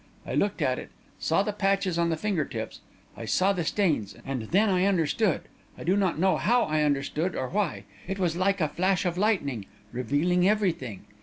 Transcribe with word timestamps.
I 0.25 0.33
looked 0.33 0.63
at 0.63 0.79
it, 0.79 0.89
I 0.89 1.09
saw 1.19 1.43
the 1.43 1.53
patches 1.53 1.99
on 1.99 2.09
the 2.09 2.17
finger 2.17 2.43
tips 2.43 2.79
I 3.15 3.25
saw 3.25 3.53
the 3.53 3.63
stains 3.63 4.15
and 4.25 4.41
then 4.49 4.67
I 4.67 4.85
understood. 4.87 5.41
I 5.77 5.83
do 5.83 5.95
not 5.95 6.17
know 6.17 6.37
how 6.37 6.63
I 6.63 6.81
understood, 6.81 7.35
or 7.35 7.49
why 7.49 7.83
it 8.07 8.17
was 8.17 8.35
like 8.35 8.59
a 8.61 8.67
flash 8.69 9.05
of 9.05 9.15
lightning, 9.15 9.67
revealing 9.91 10.49
everything. 10.49 11.05